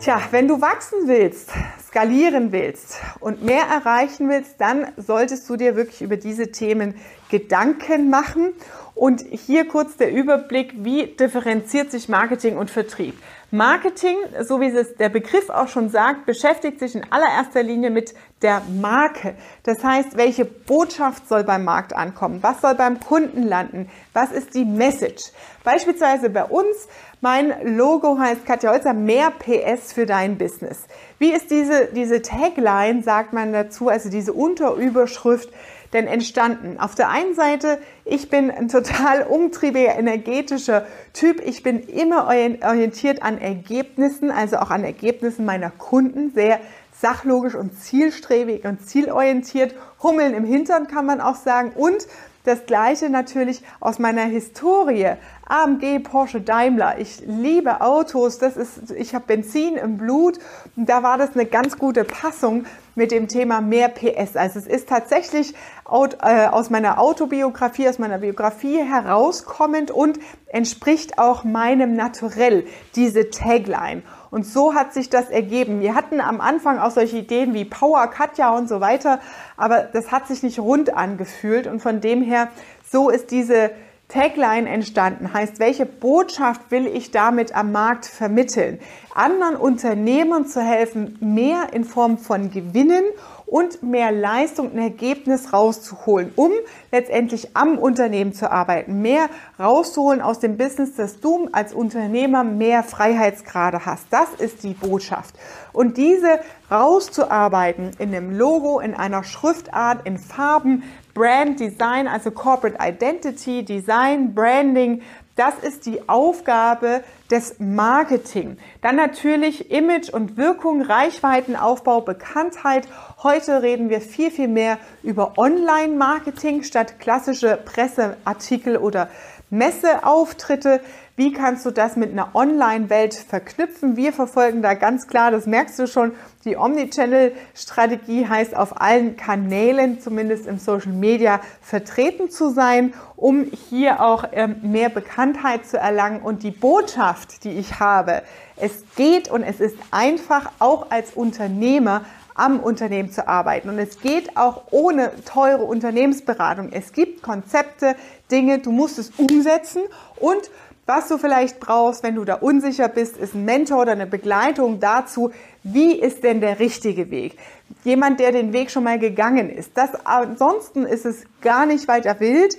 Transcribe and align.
Tja, 0.00 0.18
wenn 0.30 0.48
du 0.48 0.62
wachsen 0.62 1.08
willst, 1.08 1.50
skalieren 1.86 2.52
willst 2.52 2.98
und 3.20 3.44
mehr 3.44 3.64
erreichen 3.64 4.30
willst, 4.30 4.58
dann 4.58 4.86
solltest 4.96 5.46
du 5.50 5.56
dir 5.56 5.76
wirklich 5.76 6.00
über 6.00 6.16
diese 6.16 6.50
Themen 6.50 6.94
Gedanken 7.28 8.08
machen. 8.08 8.54
Und 8.94 9.22
hier 9.30 9.68
kurz 9.68 9.98
der 9.98 10.10
Überblick, 10.10 10.72
wie 10.78 11.04
differenziert 11.06 11.90
sich 11.90 12.08
Marketing 12.08 12.56
und 12.56 12.70
Vertrieb. 12.70 13.14
Marketing, 13.52 14.16
so 14.42 14.60
wie 14.60 14.68
es 14.68 14.94
der 14.94 15.08
Begriff 15.08 15.50
auch 15.50 15.66
schon 15.66 15.88
sagt, 15.88 16.24
beschäftigt 16.24 16.78
sich 16.78 16.94
in 16.94 17.04
allererster 17.10 17.64
Linie 17.64 17.90
mit 17.90 18.14
der 18.42 18.62
Marke. 18.80 19.34
Das 19.64 19.82
heißt, 19.82 20.16
welche 20.16 20.44
Botschaft 20.44 21.28
soll 21.28 21.42
beim 21.42 21.64
Markt 21.64 21.94
ankommen? 21.94 22.38
Was 22.42 22.60
soll 22.60 22.76
beim 22.76 23.00
Kunden 23.00 23.42
landen? 23.42 23.90
Was 24.12 24.30
ist 24.30 24.54
die 24.54 24.64
Message? 24.64 25.32
Beispielsweise 25.64 26.30
bei 26.30 26.44
uns, 26.44 26.88
mein 27.20 27.76
Logo 27.76 28.18
heißt 28.18 28.46
Katja 28.46 28.70
Holzer, 28.70 28.94
mehr 28.94 29.32
PS 29.32 29.92
für 29.92 30.06
dein 30.06 30.38
Business. 30.38 30.86
Wie 31.18 31.32
ist 31.32 31.50
diese, 31.50 31.88
diese 31.92 32.22
Tagline, 32.22 33.02
sagt 33.02 33.32
man 33.32 33.52
dazu, 33.52 33.88
also 33.88 34.10
diese 34.10 34.32
Unterüberschrift, 34.32 35.50
denn 35.92 36.06
entstanden? 36.06 36.78
Auf 36.78 36.94
der 36.94 37.08
einen 37.08 37.34
Seite, 37.34 37.78
ich 38.04 38.30
bin 38.30 38.50
ein 38.50 38.68
total 38.68 39.22
umtriebiger, 39.22 39.96
energetischer 39.96 40.86
Typ. 41.12 41.40
Ich 41.44 41.62
bin 41.62 41.80
immer 41.80 42.26
orientiert 42.26 43.22
an 43.22 43.38
Ergebnissen, 43.38 44.30
also 44.30 44.58
auch 44.58 44.70
an 44.70 44.84
Ergebnissen 44.84 45.44
meiner 45.44 45.70
Kunden, 45.70 46.32
sehr 46.32 46.60
sachlogisch 47.00 47.54
und 47.54 47.74
zielstrebig 47.80 48.64
und 48.64 48.86
zielorientiert. 48.86 49.74
Hummeln 50.02 50.34
im 50.34 50.44
Hintern 50.44 50.86
kann 50.86 51.06
man 51.06 51.20
auch 51.20 51.36
sagen. 51.36 51.72
Und 51.74 52.06
das 52.44 52.64
Gleiche 52.64 53.10
natürlich 53.10 53.62
aus 53.80 53.98
meiner 53.98 54.24
Historie. 54.24 55.12
AMG, 55.46 55.98
Porsche, 56.02 56.40
Daimler. 56.40 56.98
Ich 56.98 57.22
liebe 57.26 57.80
Autos. 57.80 58.38
Das 58.38 58.56
ist, 58.56 58.90
ich 58.92 59.14
habe 59.14 59.26
Benzin 59.26 59.76
im 59.76 59.98
Blut. 59.98 60.38
Und 60.76 60.88
da 60.88 61.02
war 61.02 61.18
das 61.18 61.34
eine 61.34 61.44
ganz 61.44 61.76
gute 61.76 62.04
Passung 62.04 62.64
mit 63.00 63.12
dem 63.12 63.28
Thema 63.28 63.62
mehr 63.62 63.88
PS. 63.88 64.36
Also 64.36 64.58
es 64.58 64.66
ist 64.66 64.86
tatsächlich 64.90 65.54
äh, 65.86 66.46
aus 66.48 66.68
meiner 66.68 67.00
Autobiografie, 67.00 67.88
aus 67.88 67.98
meiner 67.98 68.18
Biografie 68.18 68.76
herauskommend 68.76 69.90
und 69.90 70.18
entspricht 70.48 71.18
auch 71.18 71.42
meinem 71.42 71.96
Naturell, 71.96 72.66
diese 72.96 73.30
Tagline. 73.30 74.02
Und 74.30 74.44
so 74.44 74.74
hat 74.74 74.92
sich 74.92 75.08
das 75.08 75.30
ergeben. 75.30 75.80
Wir 75.80 75.94
hatten 75.94 76.20
am 76.20 76.42
Anfang 76.42 76.78
auch 76.78 76.90
solche 76.90 77.16
Ideen 77.16 77.54
wie 77.54 77.64
Power 77.64 78.06
Katja 78.08 78.54
und 78.54 78.68
so 78.68 78.82
weiter, 78.82 79.20
aber 79.56 79.84
das 79.84 80.12
hat 80.12 80.28
sich 80.28 80.42
nicht 80.42 80.58
rund 80.58 80.94
angefühlt 80.94 81.66
und 81.66 81.80
von 81.80 82.02
dem 82.02 82.20
her, 82.20 82.48
so 82.86 83.08
ist 83.08 83.30
diese 83.30 83.70
Tagline 84.10 84.68
entstanden. 84.68 85.32
Heißt, 85.32 85.58
welche 85.60 85.86
Botschaft 85.86 86.70
will 86.70 86.86
ich 86.86 87.10
damit 87.10 87.54
am 87.54 87.72
Markt 87.72 88.06
vermitteln? 88.06 88.78
Anderen 89.14 89.56
Unternehmern 89.56 90.46
zu 90.46 90.60
helfen, 90.60 91.16
mehr 91.20 91.72
in 91.72 91.84
Form 91.84 92.18
von 92.18 92.50
Gewinnen 92.50 93.04
und 93.46 93.82
mehr 93.82 94.12
Leistung 94.12 94.70
und 94.70 94.78
Ergebnis 94.78 95.52
rauszuholen, 95.52 96.32
um 96.36 96.52
letztendlich 96.92 97.56
am 97.56 97.78
Unternehmen 97.78 98.32
zu 98.32 98.50
arbeiten, 98.50 99.02
mehr 99.02 99.28
rauszuholen 99.58 100.20
aus 100.20 100.38
dem 100.38 100.56
Business, 100.56 100.94
dass 100.94 101.18
du 101.18 101.48
als 101.50 101.74
Unternehmer 101.74 102.44
mehr 102.44 102.84
Freiheitsgrade 102.84 103.84
hast. 103.84 104.06
Das 104.10 104.28
ist 104.38 104.62
die 104.62 104.74
Botschaft. 104.74 105.34
Und 105.72 105.96
diese 105.96 106.38
rauszuarbeiten 106.70 107.90
in 107.98 108.14
einem 108.14 108.36
Logo, 108.36 108.78
in 108.78 108.94
einer 108.94 109.24
Schriftart, 109.24 110.06
in 110.06 110.18
Farben, 110.18 110.84
Brand 111.14 111.56
Design, 111.56 112.06
also 112.06 112.30
Corporate 112.30 112.76
Identity, 112.80 113.62
Design, 113.62 114.32
Branding, 114.32 115.02
das 115.40 115.54
ist 115.58 115.86
die 115.86 116.06
Aufgabe 116.06 117.02
des 117.30 117.56
Marketing. 117.58 118.58
Dann 118.82 118.96
natürlich 118.96 119.70
Image 119.70 120.10
und 120.10 120.36
Wirkung, 120.36 120.82
Reichweitenaufbau, 120.82 122.02
Bekanntheit. 122.02 122.86
Heute 123.22 123.62
reden 123.62 123.88
wir 123.88 124.02
viel, 124.02 124.30
viel 124.30 124.48
mehr 124.48 124.76
über 125.02 125.38
Online-Marketing 125.38 126.62
statt 126.62 127.00
klassische 127.00 127.58
Presseartikel 127.64 128.76
oder 128.76 129.08
Messeauftritte. 129.48 130.80
Wie 131.16 131.32
kannst 131.32 131.66
du 131.66 131.70
das 131.70 131.96
mit 131.96 132.12
einer 132.12 132.34
Online-Welt 132.34 133.14
verknüpfen? 133.14 133.96
Wir 133.96 134.12
verfolgen 134.12 134.62
da 134.62 134.74
ganz 134.74 135.06
klar, 135.06 135.30
das 135.30 135.46
merkst 135.46 135.78
du 135.78 135.86
schon, 135.86 136.12
die 136.46 136.56
Omnichannel-Strategie 136.56 138.26
heißt 138.26 138.56
auf 138.56 138.80
allen 138.80 139.16
Kanälen, 139.16 140.00
zumindest 140.00 140.46
im 140.46 140.58
Social 140.58 140.92
Media, 140.92 141.40
vertreten 141.60 142.30
zu 142.30 142.48
sein, 142.48 142.94
um 143.16 143.44
hier 143.68 144.00
auch 144.00 144.24
ähm, 144.32 144.56
mehr 144.62 144.88
Bekanntheit 144.88 145.29
zu 145.64 145.78
erlangen. 145.78 146.22
Und 146.22 146.42
die 146.42 146.50
Botschaft, 146.50 147.44
die 147.44 147.50
ich 147.50 147.80
habe, 147.80 148.22
es 148.56 148.84
geht 148.96 149.30
und 149.30 149.42
es 149.42 149.60
ist 149.60 149.76
einfach 149.90 150.50
auch 150.58 150.90
als 150.90 151.12
Unternehmer 151.14 152.04
am 152.34 152.60
Unternehmen 152.60 153.10
zu 153.10 153.28
arbeiten. 153.28 153.68
Und 153.68 153.78
es 153.78 154.00
geht 154.00 154.36
auch 154.36 154.64
ohne 154.70 155.12
teure 155.24 155.64
Unternehmensberatung. 155.64 156.70
Es 156.72 156.92
gibt 156.92 157.22
Konzepte, 157.22 157.96
Dinge, 158.30 158.60
du 158.60 158.72
musst 158.72 158.98
es 158.98 159.10
umsetzen 159.10 159.82
und 160.16 160.50
was 160.86 161.06
du 161.06 161.18
vielleicht 161.18 161.60
brauchst, 161.60 162.02
wenn 162.02 162.16
du 162.16 162.24
da 162.24 162.34
unsicher 162.34 162.88
bist, 162.88 163.16
ist 163.16 163.34
ein 163.34 163.44
Mentor 163.44 163.82
oder 163.82 163.92
eine 163.92 164.08
Begleitung 164.08 164.80
dazu, 164.80 165.30
wie 165.62 165.92
ist 165.92 166.24
denn 166.24 166.40
der 166.40 166.58
richtige 166.58 167.12
Weg? 167.12 167.38
Jemand, 167.84 168.18
der 168.18 168.32
den 168.32 168.52
Weg 168.52 168.72
schon 168.72 168.82
mal 168.82 168.98
gegangen 168.98 169.50
ist. 169.50 169.70
Das, 169.76 169.90
ansonsten 170.04 170.86
ist 170.86 171.06
es 171.06 171.22
gar 171.42 171.64
nicht 171.64 171.86
weiter 171.86 172.18
wild. 172.18 172.56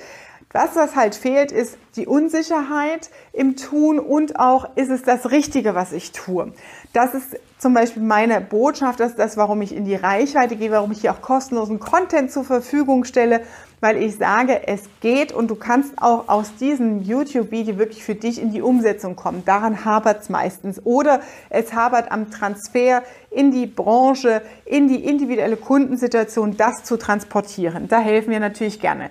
Was 0.54 0.74
das 0.74 0.96
halt 0.96 1.16
fehlt, 1.16 1.52
ist 1.52 1.78
die 1.96 2.08
Unsicherheit 2.08 3.10
im 3.32 3.56
Tun 3.56 4.00
und 4.00 4.40
auch 4.40 4.76
ist 4.76 4.90
es 4.90 5.04
das 5.04 5.32
Richtige, 5.32 5.76
was 5.76 5.94
ich 5.94 6.12
tue. 6.12 6.54
Das 6.94 7.14
ist 7.14 7.40
zum 7.58 7.74
Beispiel 7.74 8.04
meine 8.04 8.42
Botschaft, 8.42 9.00
das 9.00 9.12
ist 9.12 9.20
das, 9.20 9.38
warum 9.38 9.62
ich 9.62 9.74
in 9.74 9.86
die 9.86 9.96
Reichweite 9.96 10.56
gehe, 10.56 10.72
warum 10.72 10.92
ich 10.92 11.02
hier 11.02 11.14
auch 11.14 11.22
kostenlosen 11.22 11.80
Content 11.80 12.32
zur 12.32 12.44
Verfügung 12.44 13.06
stelle, 13.06 13.42
weil 13.82 13.98
ich 14.02 14.18
sage, 14.18 14.68
es 14.68 14.84
geht 15.00 15.32
und 15.32 15.50
du 15.50 15.56
kannst 15.56 16.02
auch 16.02 16.28
aus 16.28 16.56
diesem 16.56 17.02
YouTube-Video 17.02 17.78
wirklich 17.78 18.04
für 18.04 18.16
dich 18.16 18.42
in 18.42 18.52
die 18.52 18.62
Umsetzung 18.62 19.16
kommen. 19.16 19.44
Daran 19.46 19.86
hapert 19.86 20.22
es 20.22 20.30
meistens. 20.30 20.86
Oder 20.86 21.22
es 21.50 21.74
hapert 21.74 22.12
am 22.12 22.30
Transfer 22.30 23.04
in 23.32 23.52
die 23.52 23.66
Branche, 23.66 24.42
in 24.66 24.88
die 24.88 25.04
individuelle 25.04 25.58
Kundensituation, 25.58 26.58
das 26.58 26.84
zu 26.84 26.98
transportieren. 26.98 27.88
Da 27.88 28.00
helfen 28.00 28.30
wir 28.30 28.40
natürlich 28.40 28.80
gerne. 28.80 29.10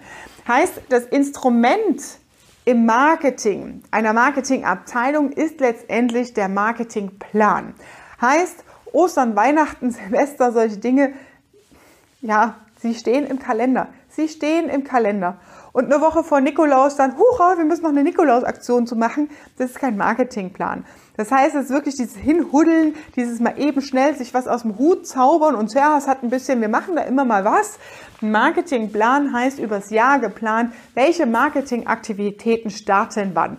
Heißt, 0.50 0.80
das 0.88 1.04
Instrument 1.04 2.02
im 2.64 2.84
Marketing 2.84 3.84
einer 3.92 4.12
Marketingabteilung 4.12 5.30
ist 5.30 5.60
letztendlich 5.60 6.34
der 6.34 6.48
Marketingplan. 6.48 7.72
Heißt, 8.20 8.64
Ostern, 8.90 9.36
Weihnachten, 9.36 9.90
Silvester, 9.92 10.50
solche 10.50 10.78
Dinge, 10.78 11.12
ja, 12.20 12.56
sie 12.82 12.96
stehen 12.96 13.26
im 13.28 13.38
Kalender. 13.38 13.90
Sie 14.08 14.28
stehen 14.28 14.68
im 14.68 14.82
Kalender. 14.82 15.38
Und 15.72 15.86
eine 15.92 16.00
Woche 16.00 16.24
vor 16.24 16.40
Nikolaus 16.40 16.96
dann, 16.96 17.16
hurra, 17.16 17.56
wir 17.56 17.64
müssen 17.64 17.82
noch 17.82 17.90
eine 17.90 18.02
Nikolaus-Aktion 18.02 18.86
zu 18.86 18.96
machen. 18.96 19.30
Das 19.56 19.70
ist 19.70 19.78
kein 19.78 19.96
Marketingplan. 19.96 20.84
Das 21.16 21.30
heißt, 21.30 21.54
es 21.54 21.64
ist 21.64 21.70
wirklich 21.70 21.96
dieses 21.96 22.16
Hinhuddeln, 22.16 22.94
dieses 23.14 23.40
mal 23.40 23.58
eben 23.58 23.82
schnell 23.82 24.16
sich 24.16 24.32
was 24.32 24.48
aus 24.48 24.62
dem 24.62 24.78
Hut 24.78 25.06
zaubern 25.06 25.54
und 25.54 25.72
ja, 25.74 25.98
es 25.98 26.08
hat 26.08 26.22
ein 26.22 26.30
bisschen, 26.30 26.60
wir 26.60 26.68
machen 26.68 26.96
da 26.96 27.02
immer 27.02 27.24
mal 27.24 27.44
was. 27.44 27.78
Marketingplan 28.20 29.32
heißt 29.32 29.58
übers 29.58 29.90
Jahr 29.90 30.18
geplant, 30.18 30.72
welche 30.94 31.26
Marketingaktivitäten 31.26 32.70
starten 32.70 33.32
wann. 33.34 33.58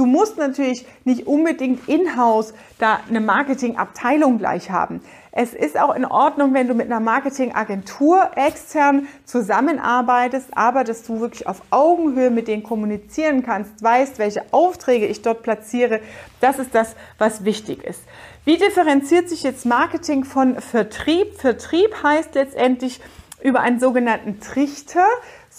Du 0.00 0.06
musst 0.06 0.38
natürlich 0.38 0.86
nicht 1.04 1.26
unbedingt 1.26 1.86
in-house 1.86 2.54
da 2.78 3.00
eine 3.06 3.20
Marketingabteilung 3.20 4.38
gleich 4.38 4.70
haben. 4.70 5.02
Es 5.30 5.52
ist 5.52 5.78
auch 5.78 5.94
in 5.94 6.06
Ordnung, 6.06 6.54
wenn 6.54 6.68
du 6.68 6.72
mit 6.72 6.86
einer 6.86 7.00
Marketingagentur 7.00 8.30
extern 8.34 9.08
zusammenarbeitest, 9.26 10.56
aber 10.56 10.84
dass 10.84 11.02
du 11.02 11.20
wirklich 11.20 11.46
auf 11.46 11.60
Augenhöhe 11.68 12.30
mit 12.30 12.48
denen 12.48 12.62
kommunizieren 12.62 13.42
kannst, 13.42 13.82
weißt, 13.82 14.18
welche 14.18 14.42
Aufträge 14.52 15.04
ich 15.04 15.20
dort 15.20 15.42
platziere, 15.42 16.00
das 16.40 16.58
ist 16.58 16.74
das, 16.74 16.96
was 17.18 17.44
wichtig 17.44 17.84
ist. 17.84 18.00
Wie 18.46 18.56
differenziert 18.56 19.28
sich 19.28 19.42
jetzt 19.42 19.66
Marketing 19.66 20.24
von 20.24 20.58
Vertrieb? 20.62 21.38
Vertrieb 21.38 22.02
heißt 22.02 22.34
letztendlich 22.36 23.02
über 23.42 23.60
einen 23.60 23.80
sogenannten 23.80 24.40
Trichter, 24.40 25.04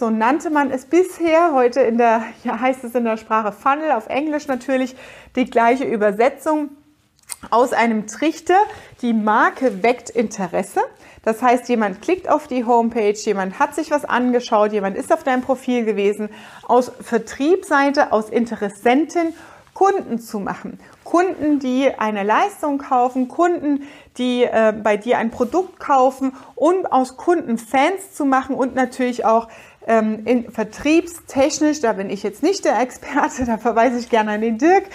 so 0.02 0.10
nannte 0.10 0.50
man 0.50 0.72
es 0.72 0.86
bisher. 0.86 1.54
Heute 1.54 1.82
in 1.82 2.00
der, 2.00 2.24
ja, 2.44 2.60
heißt 2.60 2.84
es 2.84 2.96
in 2.96 3.04
der 3.04 3.18
Sprache 3.18 3.52
Funnel, 3.52 3.92
auf 3.92 4.08
Englisch 4.08 4.48
natürlich 4.48 4.96
die 5.36 5.46
gleiche 5.46 5.84
Übersetzung. 5.84 6.70
Aus 7.52 7.72
einem 7.72 8.08
Trichter, 8.08 8.58
die 9.04 9.14
Marke 9.14 9.84
weckt 9.84 10.10
Interesse. 10.10 10.82
Das 11.24 11.44
heißt, 11.44 11.70
jemand 11.70 12.02
klickt 12.02 12.28
auf 12.28 12.48
die 12.48 12.66
Homepage, 12.66 13.14
jemand 13.14 13.60
hat 13.60 13.76
sich 13.76 13.92
was 13.92 14.04
angeschaut, 14.04 14.74
jemand 14.74 14.98
ist 14.98 15.14
auf 15.14 15.24
deinem 15.24 15.44
Profil 15.44 15.86
gewesen. 15.86 16.30
Aus 16.68 16.92
Vertriebsseite, 17.00 18.12
aus 18.12 18.32
Interessenten 18.32 19.36
Kunden 19.74 20.20
zu 20.20 20.40
machen. 20.40 20.80
Kunden, 21.04 21.60
die 21.60 21.90
eine 21.98 22.24
Leistung 22.24 22.78
kaufen, 22.78 23.28
Kunden, 23.28 23.88
die 24.18 24.44
äh, 24.44 24.74
bei 24.74 24.98
dir 24.98 25.18
ein 25.18 25.32
Produkt 25.32 25.80
kaufen 25.80 26.34
und 26.56 26.92
aus 26.92 27.18
Kunden 27.18 27.58
Fans 27.58 28.14
zu 28.14 28.26
machen 28.26 28.56
und 28.56 28.76
natürlich 28.76 29.26
auch 29.26 29.48
ähm, 29.88 30.26
in, 30.26 30.52
vertriebstechnisch, 30.52 31.82
da 31.82 31.94
bin 31.94 32.10
ich 32.10 32.24
jetzt 32.24 32.44
nicht 32.44 32.66
der 32.66 32.80
Experte, 32.80 33.46
da 33.46 33.58
verweise 33.58 33.98
ich 33.98 34.10
gerne 34.10 34.32
an 34.32 34.42
den 34.42 34.58
Dirk, 34.58 34.86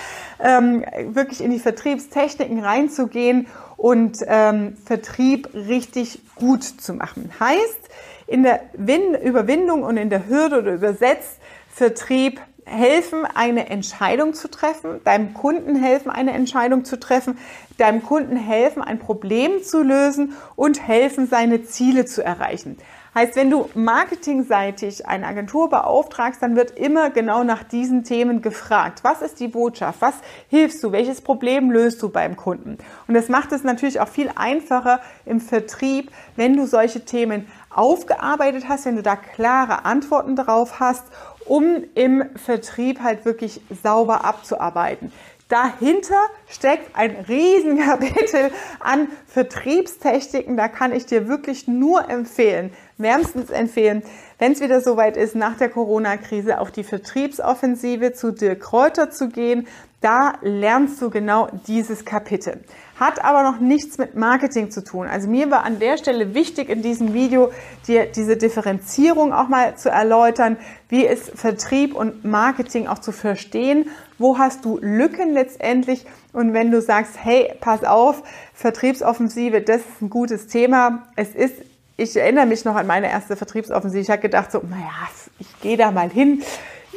ähm, 0.40 0.84
wirklich 1.08 1.42
in 1.42 1.50
die 1.50 1.58
Vertriebstechniken 1.58 2.62
reinzugehen 2.62 3.46
und 3.76 4.18
ähm, 4.26 4.76
Vertrieb 4.84 5.48
richtig 5.54 6.20
gut 6.34 6.64
zu 6.64 6.94
machen. 6.94 7.30
Heißt, 7.38 7.88
in 8.26 8.42
der 8.42 8.60
Win 8.74 9.14
Überwindung 9.14 9.82
und 9.82 9.96
in 9.96 10.10
der 10.10 10.28
Hürde 10.28 10.58
oder 10.58 10.74
übersetzt 10.74 11.38
Vertrieb 11.72 12.40
helfen, 12.64 13.24
eine 13.24 13.70
Entscheidung 13.70 14.34
zu 14.34 14.48
treffen, 14.48 15.00
deinem 15.04 15.34
Kunden 15.34 15.76
helfen, 15.76 16.10
eine 16.10 16.32
Entscheidung 16.32 16.84
zu 16.84 16.98
treffen, 16.98 17.38
deinem 17.78 18.02
Kunden 18.02 18.36
helfen, 18.36 18.82
ein 18.82 18.98
Problem 18.98 19.62
zu 19.62 19.82
lösen 19.82 20.32
und 20.56 20.86
helfen, 20.86 21.28
seine 21.28 21.64
Ziele 21.64 22.06
zu 22.06 22.24
erreichen. 22.24 22.76
Heißt, 23.16 23.34
wenn 23.34 23.48
du 23.48 23.70
marketingseitig 23.72 25.06
eine 25.06 25.26
Agentur 25.26 25.70
beauftragst, 25.70 26.42
dann 26.42 26.54
wird 26.54 26.72
immer 26.72 27.08
genau 27.08 27.44
nach 27.44 27.62
diesen 27.62 28.04
Themen 28.04 28.42
gefragt. 28.42 29.04
Was 29.04 29.22
ist 29.22 29.40
die 29.40 29.48
Botschaft? 29.48 30.02
Was 30.02 30.16
hilfst 30.50 30.84
du? 30.84 30.92
Welches 30.92 31.22
Problem 31.22 31.70
löst 31.70 32.02
du 32.02 32.10
beim 32.10 32.36
Kunden? 32.36 32.76
Und 33.08 33.14
das 33.14 33.30
macht 33.30 33.52
es 33.52 33.64
natürlich 33.64 34.00
auch 34.00 34.08
viel 34.08 34.30
einfacher 34.36 35.00
im 35.24 35.40
Vertrieb, 35.40 36.10
wenn 36.36 36.58
du 36.58 36.66
solche 36.66 37.06
Themen 37.06 37.48
aufgearbeitet 37.70 38.68
hast, 38.68 38.84
wenn 38.84 38.96
du 38.96 39.02
da 39.02 39.16
klare 39.16 39.86
Antworten 39.86 40.36
drauf 40.36 40.78
hast, 40.78 41.04
um 41.46 41.84
im 41.94 42.22
Vertrieb 42.36 43.00
halt 43.00 43.24
wirklich 43.24 43.62
sauber 43.82 44.26
abzuarbeiten. 44.26 45.10
Dahinter 45.48 46.20
steckt 46.48 46.96
ein 46.96 47.16
Riesenkapitel 47.28 48.50
an 48.80 49.08
Vertriebstechniken. 49.26 50.56
Da 50.56 50.68
kann 50.68 50.92
ich 50.92 51.06
dir 51.06 51.28
wirklich 51.28 51.66
nur 51.66 52.08
empfehlen, 52.08 52.72
wärmstens 52.98 53.50
empfehlen, 53.50 54.02
wenn 54.38 54.52
es 54.52 54.60
wieder 54.60 54.80
soweit 54.80 55.16
ist, 55.16 55.34
nach 55.34 55.56
der 55.56 55.68
Corona-Krise 55.68 56.60
auf 56.60 56.70
die 56.70 56.84
Vertriebsoffensive 56.84 58.12
zu 58.12 58.32
Dirk 58.32 58.60
Kräuter 58.60 59.10
zu 59.10 59.28
gehen. 59.28 59.66
Da 60.02 60.34
lernst 60.42 61.00
du 61.00 61.10
genau 61.10 61.48
dieses 61.66 62.04
Kapitel. 62.04 62.60
Hat 63.00 63.24
aber 63.24 63.42
noch 63.42 63.60
nichts 63.60 63.98
mit 63.98 64.14
Marketing 64.14 64.70
zu 64.70 64.84
tun. 64.84 65.06
Also 65.06 65.28
mir 65.28 65.50
war 65.50 65.64
an 65.64 65.78
der 65.78 65.96
Stelle 65.96 66.34
wichtig 66.34 66.68
in 66.68 66.82
diesem 66.82 67.12
Video, 67.12 67.50
dir 67.88 68.06
diese 68.06 68.36
Differenzierung 68.36 69.32
auch 69.32 69.48
mal 69.48 69.76
zu 69.76 69.90
erläutern. 69.90 70.58
Wie 70.88 71.04
ist 71.04 71.30
Vertrieb 71.34 71.94
und 71.94 72.24
Marketing 72.24 72.86
auch 72.86 73.00
zu 73.00 73.10
verstehen? 73.10 73.90
Wo 74.18 74.38
hast 74.38 74.64
du 74.64 74.78
Lücken 74.80 75.32
letztendlich? 75.32 76.06
Und 76.36 76.52
wenn 76.52 76.70
du 76.70 76.82
sagst, 76.82 77.14
hey, 77.22 77.50
pass 77.60 77.82
auf, 77.82 78.22
Vertriebsoffensive, 78.52 79.62
das 79.62 79.78
ist 79.78 80.02
ein 80.02 80.10
gutes 80.10 80.48
Thema. 80.48 81.08
Es 81.16 81.34
ist 81.34 81.54
ich 81.96 82.14
erinnere 82.14 82.44
mich 82.44 82.62
noch 82.66 82.76
an 82.76 82.86
meine 82.86 83.08
erste 83.08 83.36
Vertriebsoffensive. 83.36 84.02
Ich 84.02 84.10
habe 84.10 84.20
gedacht 84.20 84.52
so, 84.52 84.58
naja, 84.58 85.08
ich 85.38 85.60
gehe 85.60 85.78
da 85.78 85.90
mal 85.90 86.10
hin. 86.10 86.42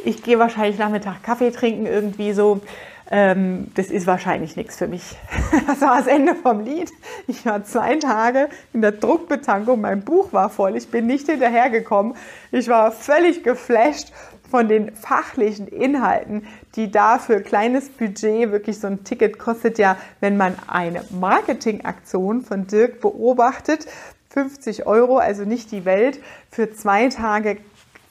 Ich 0.04 0.24
gehe 0.24 0.40
wahrscheinlich 0.40 0.78
Nachmittag 0.78 1.24
Kaffee 1.24 1.52
trinken 1.52 1.86
irgendwie 1.86 2.34
so. 2.34 2.60
Ähm, 3.10 3.72
das 3.76 3.88
ist 3.88 4.08
wahrscheinlich 4.08 4.58
nichts 4.58 4.76
für 4.76 4.88
mich. 4.88 5.16
Das 5.68 5.80
war 5.80 5.98
das 5.98 6.08
Ende 6.08 6.36
vom 6.36 6.66
Lied. 6.66 6.92
Ich 7.28 7.46
war 7.46 7.64
zwei 7.64 7.96
Tage 7.96 8.50
in 8.74 8.82
der 8.82 8.92
Druckbetankung, 8.92 9.80
mein 9.80 10.02
Buch 10.04 10.34
war 10.34 10.50
voll, 10.50 10.76
ich 10.76 10.90
bin 10.90 11.08
nicht 11.08 11.28
hinterhergekommen. 11.28 12.16
Ich 12.52 12.68
war 12.68 12.92
völlig 12.92 13.44
geflasht 13.44 14.12
von 14.50 14.68
den 14.68 14.96
fachlichen 14.96 15.68
Inhalten, 15.68 16.46
die 16.75 16.92
da 16.92 17.19
für 17.19 17.42
kleines 17.42 17.89
Budget 17.89 18.51
wirklich 18.51 18.80
so 18.80 18.88
ein 18.88 19.04
Ticket 19.04 19.39
kostet 19.39 19.80
ja, 19.80 19.98
wenn 20.19 20.38
man 20.38 20.56
eine 20.68 21.04
Marketingaktion 21.10 22.42
von 22.42 22.68
Dirk 22.68 23.01
beobachtet, 23.01 23.88
50 24.30 24.86
Euro, 24.86 25.18
also 25.18 25.44
nicht 25.44 25.71
die 25.71 25.86
Welt, 25.86 26.19
für 26.51 26.71
zwei 26.71 27.10
Tage 27.10 27.57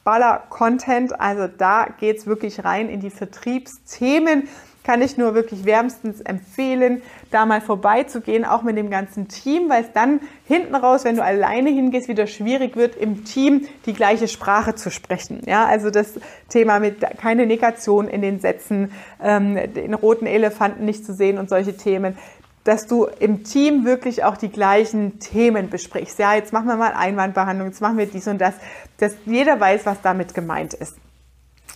Baller 0.08 0.42
Content. 0.48 1.20
Also 1.20 1.48
da 1.48 1.86
geht 2.00 2.18
es 2.18 2.26
wirklich 2.26 2.64
rein 2.64 2.88
in 2.88 3.00
die 3.00 3.10
Vertriebsthemen 3.10 4.48
kann 4.88 5.02
ich 5.02 5.18
nur 5.18 5.34
wirklich 5.34 5.66
wärmstens 5.66 6.22
empfehlen, 6.22 7.02
da 7.30 7.44
mal 7.44 7.60
vorbeizugehen, 7.60 8.46
auch 8.46 8.62
mit 8.62 8.78
dem 8.78 8.88
ganzen 8.88 9.28
Team, 9.28 9.68
weil 9.68 9.82
es 9.82 9.92
dann 9.92 10.20
hinten 10.46 10.74
raus, 10.74 11.04
wenn 11.04 11.16
du 11.16 11.22
alleine 11.22 11.68
hingehst, 11.68 12.08
wieder 12.08 12.26
schwierig 12.26 12.74
wird, 12.74 12.96
im 12.96 13.26
Team 13.26 13.66
die 13.84 13.92
gleiche 13.92 14.28
Sprache 14.28 14.76
zu 14.76 14.90
sprechen. 14.90 15.42
Ja, 15.44 15.66
also 15.66 15.90
das 15.90 16.14
Thema 16.48 16.80
mit 16.80 17.02
keine 17.18 17.44
Negation 17.44 18.08
in 18.08 18.22
den 18.22 18.40
Sätzen, 18.40 18.92
ähm, 19.22 19.58
den 19.74 19.92
roten 19.92 20.24
Elefanten 20.24 20.86
nicht 20.86 21.04
zu 21.04 21.12
sehen 21.12 21.36
und 21.36 21.50
solche 21.50 21.76
Themen 21.76 22.16
dass 22.64 22.86
du 22.86 23.06
im 23.18 23.44
Team 23.44 23.86
wirklich 23.86 24.24
auch 24.24 24.36
die 24.36 24.50
gleichen 24.50 25.20
Themen 25.20 25.70
besprichst. 25.70 26.18
Ja, 26.18 26.34
jetzt 26.34 26.52
machen 26.52 26.66
wir 26.66 26.76
mal 26.76 26.92
Einwandbehandlung, 26.92 27.68
jetzt 27.68 27.80
machen 27.80 27.96
wir 27.96 28.04
dies 28.04 28.28
und 28.28 28.38
das, 28.38 28.52
dass 28.98 29.14
jeder 29.24 29.58
weiß, 29.58 29.86
was 29.86 30.02
damit 30.02 30.34
gemeint 30.34 30.74
ist. 30.74 30.94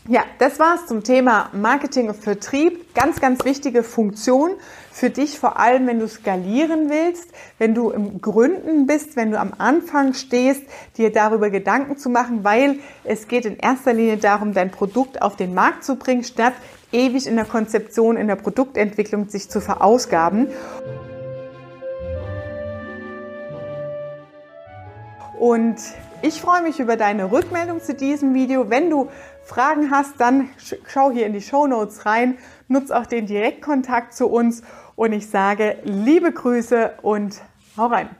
Ja, 0.08 0.24
das 0.40 0.58
war's 0.58 0.86
zum 0.86 1.04
Thema 1.04 1.50
Marketing 1.52 2.08
und 2.08 2.16
Vertrieb. 2.16 2.92
Ganz, 2.92 3.20
ganz 3.20 3.44
wichtige 3.44 3.84
Funktion 3.84 4.50
für 4.90 5.10
dich, 5.10 5.38
vor 5.38 5.60
allem 5.60 5.86
wenn 5.86 6.00
du 6.00 6.08
skalieren 6.08 6.90
willst, 6.90 7.30
wenn 7.58 7.72
du 7.72 7.90
im 7.90 8.20
Gründen 8.20 8.88
bist, 8.88 9.14
wenn 9.14 9.30
du 9.30 9.38
am 9.38 9.52
Anfang 9.58 10.12
stehst, 10.14 10.64
dir 10.96 11.12
darüber 11.12 11.50
Gedanken 11.50 11.98
zu 11.98 12.10
machen, 12.10 12.42
weil 12.42 12.80
es 13.04 13.28
geht 13.28 13.46
in 13.46 13.56
erster 13.56 13.92
Linie 13.92 14.16
darum, 14.16 14.54
dein 14.54 14.72
Produkt 14.72 15.22
auf 15.22 15.36
den 15.36 15.54
Markt 15.54 15.84
zu 15.84 15.94
bringen, 15.94 16.24
statt 16.24 16.54
ewig 16.90 17.28
in 17.28 17.36
der 17.36 17.44
Konzeption, 17.44 18.16
in 18.16 18.26
der 18.26 18.36
Produktentwicklung 18.36 19.28
sich 19.28 19.50
zu 19.50 19.60
verausgaben. 19.60 20.48
Und 25.38 25.76
ich 26.20 26.40
freue 26.40 26.62
mich 26.62 26.78
über 26.78 26.96
deine 26.96 27.32
Rückmeldung 27.32 27.80
zu 27.80 27.94
diesem 27.94 28.34
Video. 28.34 28.70
Wenn 28.70 28.90
du 28.90 29.08
Fragen 29.44 29.90
hast, 29.90 30.20
dann 30.20 30.50
schau 30.86 31.10
hier 31.10 31.26
in 31.26 31.32
die 31.32 31.40
Show 31.40 31.66
Notes 31.66 32.06
rein, 32.06 32.38
nutz 32.68 32.90
auch 32.90 33.06
den 33.06 33.26
Direktkontakt 33.26 34.14
zu 34.14 34.28
uns 34.28 34.62
und 34.94 35.12
ich 35.12 35.28
sage 35.28 35.78
liebe 35.84 36.32
Grüße 36.32 36.92
und 37.02 37.40
hau 37.76 37.86
rein. 37.86 38.10